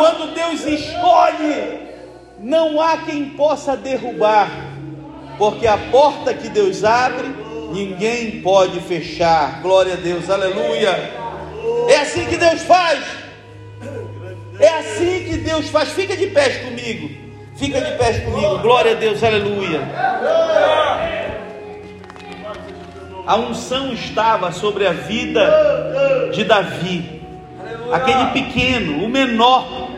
Quando 0.00 0.34
Deus 0.34 0.64
escolhe, 0.64 1.78
não 2.38 2.80
há 2.80 2.96
quem 2.96 3.26
possa 3.26 3.76
derrubar, 3.76 4.48
porque 5.36 5.66
a 5.66 5.76
porta 5.76 6.32
que 6.32 6.48
Deus 6.48 6.84
abre, 6.84 7.28
ninguém 7.70 8.40
pode 8.40 8.80
fechar. 8.80 9.60
Glória 9.60 9.92
a 9.92 9.96
Deus, 9.96 10.30
aleluia. 10.30 10.88
É 11.90 11.96
assim 11.96 12.24
que 12.24 12.38
Deus 12.38 12.62
faz. 12.62 12.98
É 14.58 14.68
assim 14.78 15.24
que 15.28 15.36
Deus 15.36 15.68
faz. 15.68 15.90
Fica 15.90 16.16
de 16.16 16.28
pés 16.28 16.56
comigo. 16.64 17.10
Fica 17.56 17.78
de 17.78 17.92
pés 17.98 18.24
comigo. 18.24 18.58
Glória 18.60 18.92
a 18.92 18.94
Deus, 18.94 19.22
aleluia. 19.22 19.82
A 23.26 23.36
unção 23.36 23.92
estava 23.92 24.50
sobre 24.50 24.86
a 24.86 24.92
vida 24.92 26.30
de 26.32 26.42
Davi. 26.42 27.20
Aquele 27.92 28.26
pequeno, 28.26 29.04
o 29.04 29.08
menor 29.08 29.89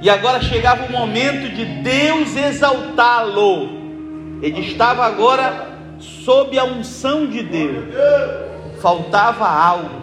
e 0.00 0.08
agora 0.08 0.40
chegava 0.40 0.84
o 0.84 0.92
momento 0.92 1.48
de 1.48 1.64
Deus 1.64 2.36
exaltá-lo. 2.36 3.68
Ele 4.40 4.60
estava 4.60 5.04
agora 5.04 5.66
sob 5.98 6.56
a 6.56 6.64
unção 6.64 7.26
de 7.26 7.42
Deus. 7.42 7.86
Faltava 8.80 9.48
algo. 9.48 10.02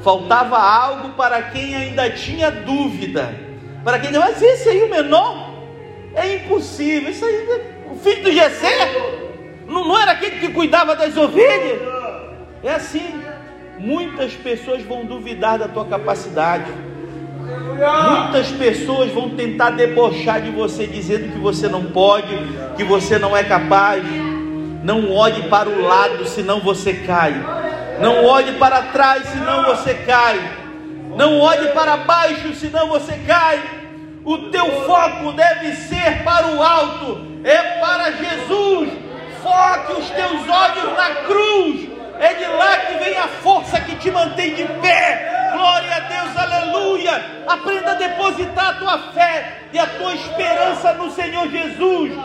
Faltava 0.00 0.58
algo 0.58 1.10
para 1.10 1.42
quem 1.42 1.74
ainda 1.74 2.08
tinha 2.10 2.50
dúvida. 2.50 3.34
Para 3.84 3.98
quem 3.98 4.10
mas 4.12 4.40
esse 4.40 4.68
aí 4.70 4.82
o 4.82 4.88
menor 4.88 5.52
é 6.14 6.36
impossível. 6.36 7.10
Isso 7.10 7.24
aí, 7.24 7.62
o 7.90 7.96
filho 7.96 8.22
do 8.22 8.32
Jessé 8.32 8.92
não, 9.66 9.86
não 9.86 10.00
era 10.00 10.12
aquele 10.12 10.40
que 10.40 10.48
cuidava 10.48 10.96
das 10.96 11.16
ovelhas. 11.16 11.80
É 12.64 12.74
assim. 12.74 13.22
Muitas 13.78 14.32
pessoas 14.34 14.82
vão 14.82 15.04
duvidar 15.04 15.58
da 15.58 15.66
tua 15.66 15.84
capacidade 15.84 16.70
Muitas 17.82 18.48
pessoas 18.52 19.10
vão 19.10 19.30
tentar 19.30 19.70
debochar 19.70 20.40
de 20.40 20.50
você, 20.50 20.86
dizendo 20.86 21.32
que 21.32 21.38
você 21.38 21.68
não 21.68 21.86
pode, 21.86 22.28
que 22.76 22.84
você 22.84 23.18
não 23.18 23.36
é 23.36 23.42
capaz. 23.42 24.04
Não 24.84 25.10
olhe 25.10 25.42
para 25.48 25.68
o 25.68 25.82
lado, 25.82 26.24
senão 26.26 26.60
você 26.60 26.92
cai. 26.94 27.34
Não 28.00 28.24
olhe 28.24 28.52
para 28.52 28.82
trás, 28.82 29.24
senão 29.28 29.64
você 29.64 29.94
cai. 29.94 30.40
Não 31.16 31.40
olhe 31.40 31.68
para 31.68 31.96
baixo, 31.96 32.54
senão 32.54 32.88
você 32.88 33.18
cai. 33.26 33.60
O 34.24 34.38
teu 34.50 34.64
foco 34.86 35.32
deve 35.32 35.74
ser 35.74 36.22
para 36.22 36.46
o 36.46 36.62
alto, 36.62 37.20
é 37.42 37.80
para 37.80 38.12
Jesus. 38.12 38.90
Foque 39.42 40.00
os 40.00 40.08
teus 40.10 40.48
olhos 40.48 40.96
na 40.96 41.10
cruz. 41.26 41.88
É 42.20 42.34
de 42.34 42.46
lá 42.46 42.76
que 42.76 43.04
vem 43.04 43.18
a 43.18 43.26
força 43.26 43.80
que 43.80 43.96
te 43.96 44.08
mantém 44.08 44.54
de 44.54 44.64
pé 44.80 45.41
Glória 45.52 45.96
a 45.96 46.00
Deus, 46.00 46.36
aleluia. 46.36 47.44
Aprenda 47.46 47.92
a 47.92 47.94
depositar 47.94 48.70
a 48.70 48.74
tua 48.74 48.98
fé 49.12 49.62
e 49.72 49.78
a 49.78 49.86
tua 49.86 50.14
esperança 50.14 50.94
no 50.94 51.10
Senhor 51.10 51.48
Jesus. 51.48 52.10
1 52.10 52.16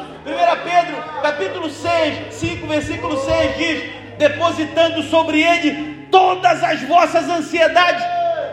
Pedro, 0.63 1.03
capítulo 1.21 1.69
6, 1.69 2.33
5, 2.33 2.67
versículo 2.67 3.17
6 3.17 3.57
diz: 3.57 3.97
depositando 4.17 5.03
sobre 5.03 5.41
ele 5.41 6.07
todas 6.11 6.63
as 6.63 6.81
vossas 6.83 7.29
ansiedades, 7.29 8.03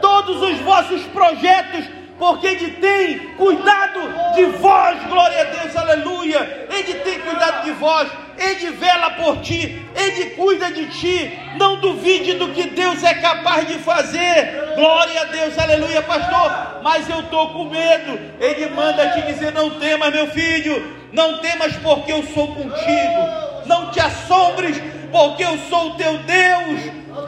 todos 0.00 0.42
os 0.42 0.58
vossos 0.60 1.02
projetos, 1.06 1.84
porque 2.18 2.46
Ele 2.46 2.70
tem 2.72 3.18
cuidado 3.36 4.00
de 4.34 4.44
vós, 4.58 5.02
glória 5.08 5.40
a 5.40 5.44
Deus, 5.44 5.76
aleluia. 5.76 6.66
Ele 6.70 6.94
tem 7.00 7.20
cuidado 7.20 7.64
de 7.64 7.72
vós, 7.72 8.08
Ele 8.38 8.70
vela 8.72 9.10
por 9.10 9.40
ti, 9.40 9.84
Ele 9.94 10.30
cuida 10.30 10.70
de 10.70 10.86
ti. 10.86 11.38
Não 11.58 11.80
duvide 11.80 12.34
do 12.34 12.48
que 12.48 12.64
Deus 12.70 13.02
é 13.02 13.14
capaz 13.14 13.66
de 13.66 13.78
fazer, 13.78 14.74
glória 14.76 15.20
a 15.20 15.24
Deus, 15.24 15.58
aleluia, 15.58 16.02
pastor. 16.02 16.80
Mas 16.82 17.08
eu 17.08 17.20
estou 17.20 17.50
com 17.50 17.64
medo, 17.64 18.18
Ele 18.40 18.66
manda 18.70 19.10
te 19.10 19.22
dizer: 19.22 19.52
não 19.52 19.78
temas, 19.78 20.12
meu 20.12 20.28
filho, 20.28 20.96
não 21.12 21.38
temas, 21.38 21.76
porque 21.76 22.12
eu 22.12 22.22
sou 22.34 22.48
contigo. 22.54 23.44
Não 23.66 23.90
te 23.90 23.98
assombres, 23.98 24.76
porque 25.10 25.44
eu 25.44 25.56
sou 25.70 25.90
o 25.90 25.94
teu 25.94 26.18
Deus, 26.18 26.80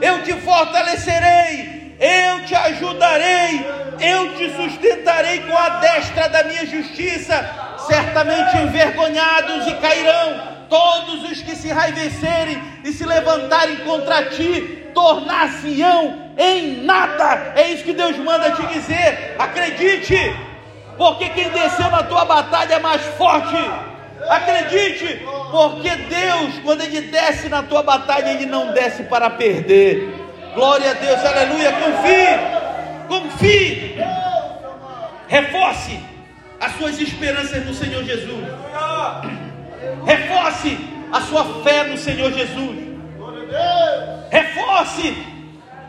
eu 0.02 0.22
te 0.22 0.32
fortalecerei, 0.42 1.75
eu 1.98 2.44
te 2.44 2.54
ajudarei, 2.54 3.66
eu 4.00 4.34
te 4.36 4.50
sustentarei 4.50 5.40
com 5.40 5.56
a 5.56 5.68
destra 5.80 6.28
da 6.28 6.44
minha 6.44 6.66
justiça. 6.66 7.64
Certamente 7.86 8.56
envergonhados 8.58 9.66
e 9.68 9.74
cairão 9.76 10.56
todos 10.68 11.30
os 11.30 11.42
que 11.42 11.54
se 11.54 11.68
enraivecerem 11.68 12.60
e 12.84 12.92
se 12.92 13.04
levantarem 13.04 13.76
contra 13.78 14.24
ti, 14.24 14.88
tornar-se-ão 14.94 16.32
em 16.36 16.84
nada. 16.84 17.52
É 17.54 17.70
isso 17.70 17.84
que 17.84 17.92
Deus 17.92 18.16
manda 18.18 18.50
te 18.50 18.66
dizer. 18.66 19.36
Acredite, 19.38 20.34
porque 20.96 21.28
quem 21.30 21.50
desceu 21.50 21.90
na 21.90 22.02
tua 22.02 22.24
batalha 22.24 22.74
é 22.74 22.78
mais 22.80 23.02
forte. 23.16 23.56
Acredite, 24.28 25.24
porque 25.50 25.90
Deus, 25.90 26.58
quando 26.64 26.80
Ele 26.82 27.02
desce 27.02 27.48
na 27.48 27.62
tua 27.62 27.82
batalha, 27.82 28.30
Ele 28.30 28.46
não 28.46 28.72
desce 28.72 29.04
para 29.04 29.30
perder. 29.30 30.15
Glória 30.56 30.92
a 30.92 30.94
Deus, 30.94 31.22
aleluia. 31.22 31.70
Confie, 31.70 33.08
confie, 33.08 33.94
reforce 35.28 36.00
as 36.58 36.72
suas 36.78 36.98
esperanças 36.98 37.62
no 37.66 37.74
Senhor 37.74 38.02
Jesus, 38.02 38.42
reforce 40.06 40.78
a 41.12 41.20
sua 41.20 41.44
fé 41.62 41.84
no 41.84 41.98
Senhor 41.98 42.32
Jesus, 42.32 42.74
reforce 44.30 45.14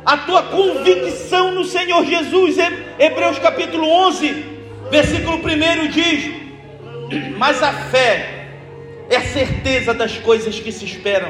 a 0.05 0.17
tua 0.17 0.43
convicção 0.43 1.51
no 1.51 1.63
Senhor 1.63 2.03
Jesus. 2.03 2.57
Hebreus 3.00 3.39
capítulo 3.39 3.89
11, 3.89 4.45
versículo 4.91 5.38
1 5.38 5.88
diz: 5.88 7.38
Mas 7.38 7.63
a 7.63 7.71
fé 7.71 8.50
é 9.09 9.15
a 9.15 9.21
certeza 9.21 9.93
das 9.93 10.17
coisas 10.17 10.59
que 10.59 10.74
se 10.74 10.83
esperam, 10.83 11.29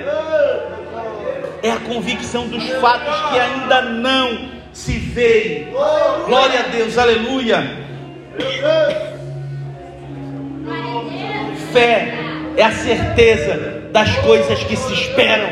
é 1.64 1.72
a 1.72 1.78
convicção 1.78 2.48
dos 2.48 2.68
fatos 2.82 3.32
que 3.32 3.40
ainda 3.40 3.82
não 3.82 4.50
se 4.74 4.94
veem. 4.98 5.68
Glória 6.26 6.60
a 6.60 6.64
Deus, 6.64 6.98
aleluia. 6.98 7.88
Fé 11.72 12.14
é 12.56 12.64
a 12.64 12.72
certeza 12.72 13.90
das 13.92 14.16
coisas 14.18 14.64
que 14.64 14.76
se 14.76 14.94
esperam, 14.94 15.50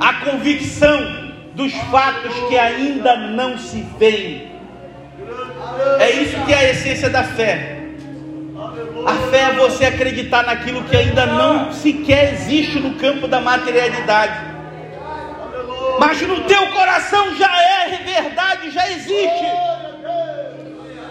a 0.00 0.14
convicção 0.24 1.22
dos 1.54 1.72
fatos 1.90 2.34
que 2.48 2.58
ainda 2.58 3.16
não 3.16 3.58
se 3.58 3.84
veem. 3.98 4.50
É 5.98 6.10
isso 6.10 6.38
que 6.44 6.52
é 6.52 6.56
a 6.56 6.70
essência 6.70 7.10
da 7.10 7.22
fé. 7.22 7.78
A 9.06 9.14
fé 9.30 9.42
é 9.50 9.52
você 9.54 9.84
acreditar 9.84 10.44
naquilo 10.44 10.84
que 10.84 10.96
ainda 10.96 11.26
não 11.26 11.72
sequer 11.72 12.34
existe 12.34 12.78
no 12.78 12.94
campo 12.94 13.26
da 13.26 13.40
materialidade. 13.40 14.51
Mas 15.98 16.20
no 16.22 16.42
teu 16.44 16.66
coração 16.68 17.34
já 17.36 17.50
é 17.62 17.98
verdade, 18.04 18.70
já 18.70 18.90
existe. 18.90 19.46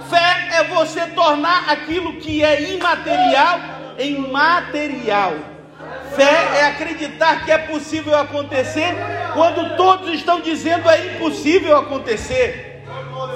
Fé 0.10 0.50
é 0.60 0.64
você 0.66 1.08
tornar 1.08 1.70
aquilo 1.70 2.18
que 2.18 2.44
é 2.44 2.74
imaterial 2.74 3.60
em 3.98 4.18
material. 4.30 5.34
Fé 6.16 6.60
é 6.60 6.66
acreditar 6.66 7.46
que 7.46 7.52
é 7.52 7.58
possível 7.58 8.18
acontecer 8.18 8.96
quando 9.34 9.78
todos 9.78 10.14
estão 10.14 10.42
dizendo 10.42 10.90
é 10.90 11.16
impossível 11.16 11.78
acontecer. 11.78 12.84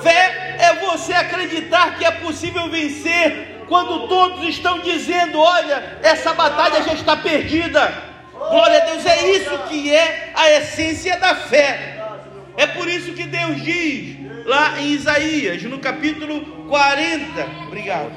Fé 0.02 0.58
é 0.60 0.74
você 0.86 1.14
acreditar 1.14 1.98
que 1.98 2.06
é 2.06 2.12
possível 2.12 2.70
vencer 2.70 3.64
quando 3.68 4.08
todos 4.08 4.44
estão 4.48 4.80
dizendo: 4.80 5.40
olha, 5.40 5.98
essa 6.04 6.34
batalha 6.34 6.84
já 6.84 6.94
está 6.94 7.16
perdida. 7.16 8.15
Glória 8.50 8.82
a 8.82 8.86
Deus, 8.86 9.06
é 9.06 9.32
isso 9.32 9.58
que 9.70 9.94
é 9.94 10.32
a 10.36 10.52
essência 10.52 11.18
da 11.20 11.36
fé. 11.36 11.96
É 12.58 12.68
por 12.68 12.88
isso 12.88 13.14
que 13.14 13.24
Deus 13.24 13.62
diz 13.64 14.18
lá 14.46 14.80
em 14.80 14.94
Isaías, 14.94 15.62
no 15.64 15.80
capítulo 15.80 16.68
40. 16.68 17.48
Obrigado. 17.68 18.12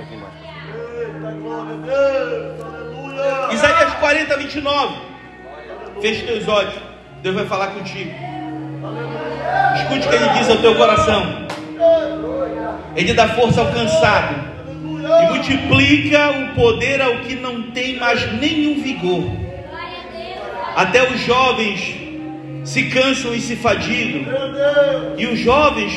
Isaías 3.52 3.94
40, 3.94 4.36
29. 4.36 4.96
Feche 6.00 6.26
teus 6.26 6.46
olhos. 6.46 6.74
Deus 7.22 7.34
vai 7.34 7.46
falar 7.46 7.68
contigo. 7.68 8.10
Escute 9.76 10.06
o 10.06 10.10
que 10.10 10.16
ele 10.16 10.28
diz 10.38 10.50
ao 10.50 10.58
teu 10.58 10.76
coração. 10.76 11.48
Ele 12.94 13.14
dá 13.14 13.28
força 13.28 13.60
ao 13.60 13.72
cansado 13.72 14.34
e 15.22 15.26
multiplica 15.32 16.30
o 16.30 16.54
poder 16.54 17.00
ao 17.00 17.18
que 17.20 17.34
não 17.34 17.70
tem 17.70 17.96
mais 17.96 18.32
nenhum 18.34 18.80
vigor. 18.82 19.47
Até 20.78 21.02
os 21.10 21.18
jovens 21.22 21.96
se 22.64 22.84
cansam 22.84 23.34
e 23.34 23.40
se 23.40 23.56
fadigam, 23.56 24.32
e 25.16 25.26
os 25.26 25.40
jovens 25.40 25.92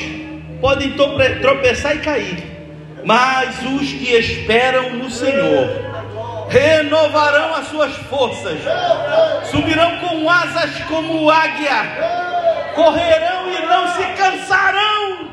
podem 0.60 0.96
tropeçar 1.40 1.98
e 1.98 2.00
cair, 2.00 2.44
mas 3.06 3.60
os 3.60 3.94
que 3.94 4.12
esperam 4.12 4.96
no 4.96 5.08
Senhor 5.12 5.70
renovarão 6.50 7.54
as 7.54 7.68
suas 7.68 7.96
forças, 8.10 8.58
subirão 9.52 10.00
com 10.00 10.28
asas 10.28 10.72
como 10.86 11.30
águia, 11.30 12.74
correrão 12.74 13.52
e 13.52 13.64
não 13.68 13.88
se 13.88 14.04
cansarão, 14.18 15.30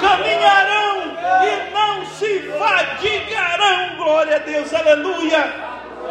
caminharão 0.00 1.02
e 1.44 1.70
não 1.70 2.06
se 2.06 2.50
fadigarão. 2.58 3.96
Glória 3.98 4.36
a 4.36 4.38
Deus, 4.38 4.72
aleluia. 4.72 5.52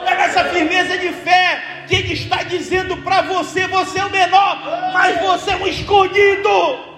É 0.05 0.13
nessa 0.13 0.43
firmeza 0.43 0.99
de 0.99 1.09
fé 1.09 1.74
que 1.87 1.95
Ele 1.95 2.13
está 2.13 2.43
dizendo 2.43 2.97
para 2.97 3.21
você: 3.21 3.67
você 3.67 3.99
é 3.99 4.05
o 4.05 4.09
menor, 4.09 4.91
mas 4.93 5.21
você 5.21 5.51
é 5.51 5.55
um 5.57 5.67
escolhido. 5.67 6.95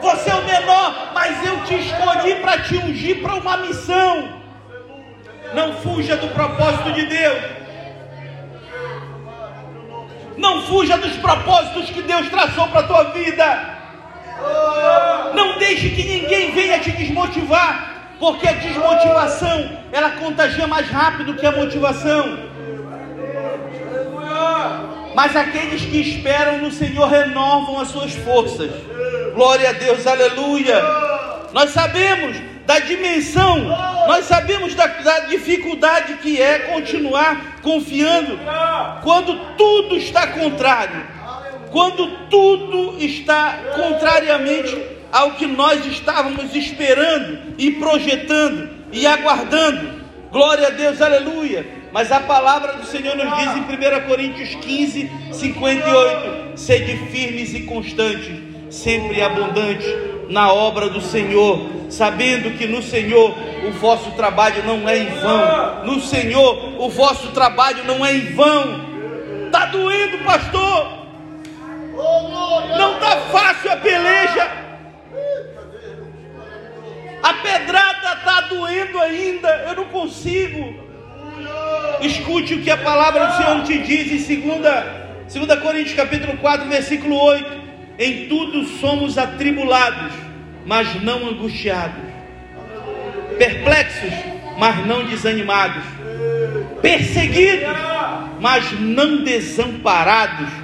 Você 0.00 0.30
é 0.30 0.34
o 0.34 0.44
menor, 0.44 1.12
mas 1.14 1.46
eu 1.46 1.62
te 1.64 1.74
escolhi 1.74 2.34
para 2.36 2.58
te 2.62 2.76
ungir 2.76 3.22
para 3.22 3.34
uma 3.36 3.56
missão. 3.58 4.40
Não 5.54 5.74
fuja 5.74 6.16
do 6.16 6.28
propósito 6.28 6.92
de 6.92 7.06
Deus. 7.06 7.42
Não 10.36 10.62
fuja 10.62 10.96
dos 10.98 11.16
propósitos 11.18 11.90
que 11.90 12.02
Deus 12.02 12.28
traçou 12.28 12.66
para 12.68 12.80
a 12.80 12.82
tua 12.82 13.04
vida. 13.12 13.72
Não 15.34 15.58
deixe 15.58 15.90
que 15.90 16.02
ninguém 16.02 16.50
venha 16.52 16.80
te 16.80 16.90
desmotivar, 16.90 18.16
porque 18.18 18.48
a 18.48 18.52
desmotivação 18.52 19.78
ela 19.92 20.10
contagia 20.12 20.66
mais 20.66 20.88
rápido 20.88 21.34
que 21.34 21.46
a 21.46 21.52
motivação. 21.52 22.51
Mas 25.14 25.36
aqueles 25.36 25.82
que 25.82 25.98
esperam 26.00 26.58
no 26.58 26.70
Senhor 26.70 27.08
renovam 27.08 27.80
as 27.80 27.88
suas 27.88 28.12
forças. 28.12 28.70
Glória 29.34 29.70
a 29.70 29.72
Deus, 29.72 30.06
aleluia. 30.06 30.80
Nós 31.52 31.70
sabemos 31.70 32.36
da 32.66 32.78
dimensão, 32.78 33.58
nós 34.06 34.24
sabemos 34.26 34.74
da, 34.74 34.86
da, 34.86 35.20
dificuldade 35.20 36.14
que 36.14 36.40
é 36.40 36.60
continuar 36.60 37.60
confiando 37.60 38.38
quando 39.02 39.34
tudo 39.56 39.96
está 39.96 40.28
contrário 40.28 41.12
quando 41.72 42.06
tudo 42.28 43.02
está 43.02 43.58
contrariamente 43.74 44.80
ao 45.10 45.32
que 45.32 45.46
nós 45.46 45.84
estávamos 45.86 46.54
esperando 46.54 47.54
e 47.58 47.72
projetando 47.72 48.68
e 48.92 49.06
aguardando. 49.06 50.02
Glória 50.30 50.68
a 50.68 50.70
Deus, 50.70 51.00
aleluia. 51.00 51.81
Mas 51.92 52.10
a 52.10 52.20
palavra 52.20 52.72
do 52.74 52.86
Senhor 52.86 53.14
nos 53.14 53.36
diz 53.36 53.54
em 53.54 53.60
1 53.60 54.08
Coríntios 54.08 54.54
15, 54.54 55.10
58: 55.30 56.58
sede 56.58 56.96
firmes 57.08 57.52
e 57.54 57.60
constantes, 57.60 58.32
sempre 58.70 59.20
abundantes 59.20 59.86
na 60.30 60.50
obra 60.50 60.88
do 60.88 61.02
Senhor, 61.02 61.60
sabendo 61.90 62.56
que 62.56 62.66
no 62.66 62.82
Senhor 62.82 63.34
o 63.68 63.72
vosso 63.72 64.10
trabalho 64.12 64.64
não 64.64 64.88
é 64.88 64.98
em 64.98 65.06
vão. 65.06 65.84
No 65.84 66.00
Senhor 66.00 66.80
o 66.80 66.88
vosso 66.88 67.28
trabalho 67.32 67.84
não 67.84 68.04
é 68.04 68.14
em 68.14 68.32
vão. 68.32 68.92
Está 69.46 69.66
doendo, 69.66 70.24
pastor? 70.24 71.02
Não 72.78 72.94
está 72.94 73.16
fácil 73.30 73.70
a 73.70 73.76
peleja. 73.76 74.50
A 77.22 77.34
pedrada 77.34 78.14
está 78.14 78.40
doendo 78.48 78.98
ainda. 78.98 79.48
Eu 79.68 79.76
não 79.76 79.84
consigo. 79.84 80.81
Escute 82.02 82.54
o 82.54 82.62
que 82.62 82.70
a 82.70 82.76
palavra 82.76 83.26
do 83.26 83.36
Senhor 83.36 83.62
te 83.62 83.78
diz 83.78 84.28
em 84.28 84.40
2, 84.40 85.46
2 85.46 85.60
Coríntios 85.60 85.94
capítulo 85.94 86.36
4, 86.38 86.68
versículo 86.68 87.16
8. 87.16 87.62
Em 87.98 88.28
tudo 88.28 88.64
somos 88.64 89.16
atribulados, 89.18 90.12
mas 90.66 91.00
não 91.02 91.28
angustiados. 91.28 92.02
Perplexos, 93.38 94.12
mas 94.58 94.86
não 94.86 95.04
desanimados. 95.04 95.84
Perseguidos, 96.80 97.76
mas 98.40 98.72
não 98.80 99.22
desamparados 99.22 100.62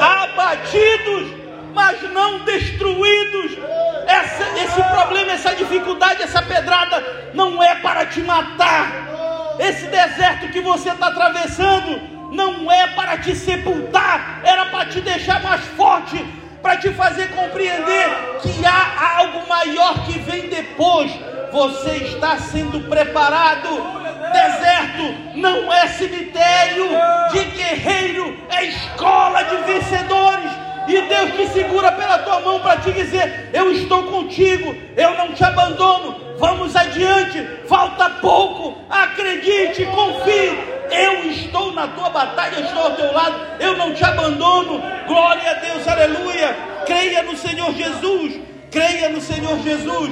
abatidos, 0.00 1.28
mas 1.74 2.02
não 2.12 2.44
destruídos. 2.44 3.58
Essa, 4.06 4.44
esse 4.58 4.82
problema, 4.82 5.32
essa 5.32 5.54
dificuldade, 5.54 6.22
essa 6.22 6.42
pedrada 6.42 7.30
não 7.34 7.62
é 7.62 7.76
para 7.76 8.06
te 8.06 8.20
matar. 8.20 9.19
Esse 9.58 9.86
deserto 9.86 10.48
que 10.48 10.60
você 10.60 10.90
está 10.90 11.08
atravessando 11.08 12.00
não 12.32 12.70
é 12.70 12.86
para 12.88 13.18
te 13.18 13.34
sepultar, 13.34 14.40
era 14.44 14.66
para 14.66 14.86
te 14.86 15.00
deixar 15.00 15.42
mais 15.42 15.60
forte, 15.76 16.24
para 16.62 16.76
te 16.76 16.90
fazer 16.90 17.28
compreender 17.34 18.38
que 18.40 18.64
há 18.64 19.18
algo 19.18 19.48
maior 19.48 20.06
que 20.06 20.18
vem 20.18 20.48
depois. 20.48 21.10
Você 21.52 21.90
está 22.04 22.38
sendo 22.38 22.88
preparado. 22.88 23.68
Deserto 24.32 25.36
não 25.36 25.72
é 25.72 25.88
cemitério 25.88 26.88
de 27.32 27.44
guerreiro, 27.46 28.46
é 28.50 28.64
escola 28.66 29.42
de 29.42 29.56
vencedores. 29.56 30.69
E 30.90 31.02
Deus 31.02 31.34
te 31.36 31.46
segura 31.52 31.92
pela 31.92 32.18
tua 32.18 32.40
mão 32.40 32.58
para 32.58 32.80
te 32.80 32.90
dizer: 32.90 33.50
Eu 33.52 33.70
estou 33.70 34.02
contigo, 34.04 34.74
eu 34.96 35.16
não 35.16 35.32
te 35.32 35.44
abandono. 35.44 36.16
Vamos 36.36 36.74
adiante, 36.74 37.46
falta 37.68 38.10
pouco. 38.20 38.76
Acredite, 38.90 39.86
confie. 39.86 40.80
Eu 40.90 41.30
estou 41.30 41.72
na 41.72 41.86
tua 41.86 42.10
batalha, 42.10 42.60
estou 42.60 42.82
ao 42.82 42.96
teu 42.96 43.12
lado, 43.12 43.40
eu 43.60 43.76
não 43.76 43.94
te 43.94 44.04
abandono. 44.04 44.82
Glória 45.06 45.52
a 45.52 45.54
Deus, 45.54 45.86
aleluia. 45.86 46.56
Creia 46.84 47.22
no 47.22 47.36
Senhor 47.36 47.72
Jesus, 47.72 48.40
creia 48.68 49.10
no 49.10 49.20
Senhor 49.20 49.60
Jesus, 49.60 50.10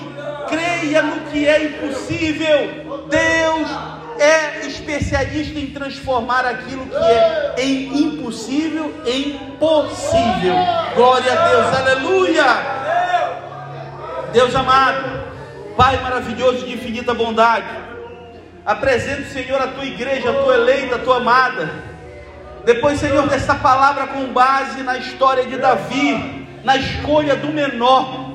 creia 0.49 1.03
no 1.03 1.23
que 1.23 1.49
é 1.49 1.65
impossível. 1.65 3.07
Deus 3.09 3.98
é 4.19 4.67
especialista 4.67 5.59
em 5.59 5.67
transformar 5.67 6.45
aquilo 6.45 6.87
que 6.87 6.97
é 6.97 7.55
em 7.59 8.03
impossível 8.03 8.95
em 9.07 9.39
possível. 9.59 10.55
Glória 10.95 11.33
a 11.33 11.49
Deus, 11.49 11.77
aleluia. 11.77 12.45
Deus 14.33 14.55
amado, 14.55 15.19
Pai 15.77 15.97
maravilhoso 16.03 16.67
de 16.67 16.73
infinita 16.73 17.15
bondade. 17.15 17.69
Apresento, 18.67 19.29
Senhor, 19.29 19.63
a 19.63 19.69
tua 19.69 19.85
igreja, 19.85 20.31
a 20.31 20.43
tua 20.43 20.55
eleita, 20.55 20.97
a 20.97 20.99
tua 20.99 21.19
amada. 21.19 21.71
Depois, 22.65 22.99
Senhor, 22.99 23.27
dessa 23.29 23.55
palavra 23.55 24.09
com 24.09 24.27
base 24.27 24.83
na 24.83 24.99
história 24.99 25.45
de 25.45 25.57
Davi, 25.57 26.47
na 26.65 26.77
escolha 26.77 27.37
do 27.37 27.49
menor, 27.49 28.29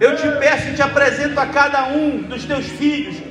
eu 0.00 0.16
te 0.16 0.28
peço 0.38 0.68
e 0.68 0.74
te 0.74 0.82
apresento 0.82 1.38
a 1.38 1.46
cada 1.46 1.84
um 1.84 2.18
dos 2.22 2.44
teus 2.44 2.66
filhos. 2.66 3.27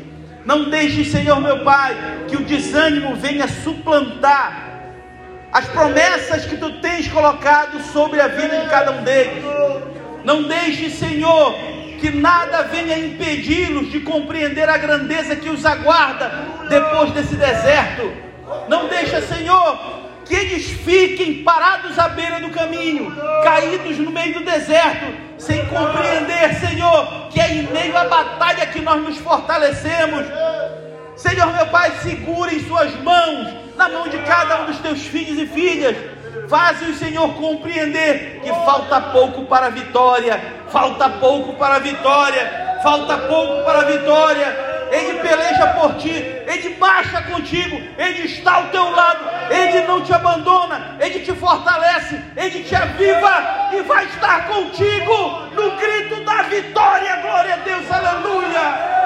Não 0.47 0.69
deixe, 0.69 1.03
Senhor 1.03 1.41
meu 1.41 1.60
Pai, 1.60 1.93
que 2.29 2.38
o 2.38 2.45
desânimo 2.45 3.17
venha 3.17 3.49
suplantar 3.49 4.63
as 5.51 5.65
promessas 5.65 6.45
que 6.45 6.55
tu 6.55 6.79
tens 6.79 7.05
colocado 7.10 7.81
sobre 7.91 8.21
a 8.21 8.29
vida 8.29 8.62
de 8.62 8.69
cada 8.69 8.91
um 8.91 9.03
deles. 9.03 9.43
Não 10.23 10.43
deixe, 10.43 10.89
Senhor, 10.89 11.53
que 11.99 12.12
nada 12.12 12.63
venha 12.63 12.97
impedi-los 12.97 13.91
de 13.91 13.99
compreender 13.99 14.69
a 14.69 14.77
grandeza 14.77 15.36
que 15.36 15.49
os 15.49 15.65
aguarda 15.65 16.31
depois 16.69 17.12
desse 17.12 17.36
deserto. 17.36 18.10
Não 18.69 18.88
deixa, 18.88 19.21
Senhor, 19.21 19.77
que 20.23 20.33
eles 20.33 20.65
fiquem 20.65 21.43
parados 21.43 21.99
à 21.99 22.07
beira 22.07 22.39
do 22.39 22.51
caminho, 22.51 23.13
caídos 23.43 23.97
no 23.97 24.12
meio 24.12 24.36
do 24.36 24.45
deserto, 24.45 25.13
sem 25.38 25.65
compreender, 25.65 26.55
Senhor, 26.55 27.16
à 27.97 28.05
batalha 28.05 28.65
que 28.67 28.81
nós 28.81 29.01
nos 29.01 29.17
fortalecemos. 29.17 30.25
Senhor, 31.15 31.47
meu 31.53 31.67
Pai, 31.67 31.91
segure 32.03 32.55
em 32.55 32.67
Suas 32.67 32.93
mãos, 33.01 33.53
na 33.75 33.89
mão 33.89 34.07
de 34.07 34.17
cada 34.19 34.62
um 34.62 34.65
dos 34.65 34.77
teus 34.79 35.01
filhos 35.01 35.39
e 35.39 35.47
filhas 35.47 35.97
Faze 36.47 36.86
o 36.86 36.95
Senhor 36.95 37.33
compreender 37.33 38.39
que 38.41 38.49
falta 38.65 39.01
pouco 39.01 39.43
para 39.45 39.65
a 39.65 39.69
vitória, 39.69 40.41
falta 40.69 41.10
pouco 41.10 41.53
para 41.53 41.75
a 41.75 41.79
vitória, 41.79 42.79
falta 42.81 43.17
pouco 43.17 43.65
para 43.65 43.79
a 43.79 43.83
vitória. 43.83 44.66
Ele 44.91 45.19
peleja 45.19 45.67
por 45.80 45.95
ti, 45.95 46.10
Ele 46.10 46.76
marcha 46.80 47.21
contigo, 47.23 47.82
Ele 47.97 48.26
está 48.26 48.56
ao 48.56 48.67
teu 48.67 48.89
lado, 48.89 49.26
Ele 49.50 49.88
não 49.88 50.02
te 50.02 50.13
abandona, 50.13 50.97
Ele 51.00 51.19
te 51.19 51.34
fortalece, 51.34 52.21
Ele 52.36 52.63
te 52.63 52.76
aviva 52.76 53.69
e 53.73 53.82
vai 53.82 54.06
estar 54.06 54.47
contigo 54.47 55.47
no 55.54 55.71
grito 55.78 56.23
da 56.23 56.43
vitória. 56.43 57.15
Glória 57.17 57.54
a 57.54 57.58
Deus, 57.58 57.91
aleluia. 57.91 58.97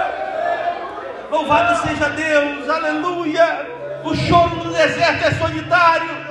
Louvado 1.30 1.88
seja 1.88 2.10
Deus, 2.10 2.70
aleluia. 2.70 3.68
O 4.04 4.16
choro 4.16 4.56
no 4.56 4.74
deserto 4.74 5.28
é 5.28 5.32
solitário 5.32 6.22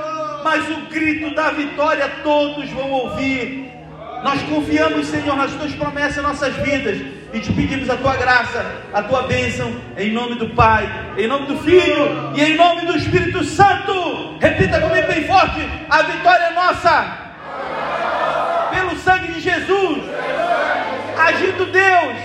mas 0.42 0.68
o 0.70 0.80
grito 0.86 1.34
da 1.34 1.50
vitória 1.50 2.10
todos 2.22 2.68
vão 2.70 2.90
ouvir. 2.90 3.69
Nós 4.22 4.42
confiamos, 4.42 5.06
Senhor, 5.06 5.34
nas 5.34 5.52
tuas 5.52 5.74
promessas 5.74 6.18
em 6.18 6.22
nossas 6.22 6.54
vidas 6.56 6.98
e 7.32 7.40
te 7.40 7.52
pedimos 7.52 7.88
a 7.88 7.96
tua 7.96 8.16
graça, 8.16 8.64
a 8.92 9.02
tua 9.02 9.22
bênção, 9.22 9.74
em 9.96 10.10
nome 10.12 10.34
do 10.34 10.50
Pai, 10.50 10.86
em 11.16 11.26
nome 11.26 11.46
do 11.46 11.56
Filho 11.58 12.32
e 12.34 12.42
em 12.42 12.56
nome 12.56 12.86
do 12.86 12.96
Espírito 12.96 13.42
Santo. 13.44 14.36
Repita 14.38 14.80
comigo 14.80 15.06
bem 15.06 15.26
forte: 15.26 15.66
a 15.88 16.02
vitória 16.02 16.44
é 16.44 16.50
nossa, 16.52 17.18
pelo 18.70 18.98
sangue 18.98 19.32
de 19.32 19.40
Jesus, 19.40 20.02
agindo 21.16 21.72
Deus. 21.72 22.16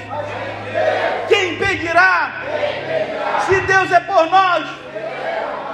Quem 1.30 1.54
impedirá? 1.54 2.42
Se 3.48 3.62
Deus 3.62 3.92
é 3.92 4.00
por 4.02 4.30
nós, 4.30 4.66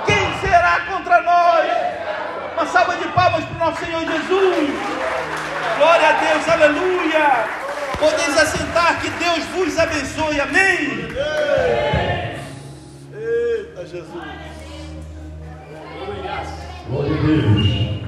quem 0.05 0.39
será 0.39 0.81
contra 0.81 1.21
nós? 1.21 1.65
Uma 2.53 2.65
salva 2.67 2.95
de 2.95 3.07
palmas 3.07 3.43
para 3.45 3.55
o 3.55 3.60
nosso 3.60 3.84
Senhor 3.84 4.01
Jesus. 4.01 5.20
Glória 5.82 6.10
a 6.10 6.12
Deus, 6.12 6.48
aleluia. 6.48 7.46
Podeis 7.98 8.38
assentar, 8.38 9.02
que 9.02 9.10
Deus 9.10 9.44
vos 9.46 9.80
abençoe. 9.80 10.39
Amém. 10.39 11.08
Eita 13.12 13.88
Jesus. 13.88 14.24
Glória 16.88 17.13
a 17.15 17.24
Deus. 17.24 18.01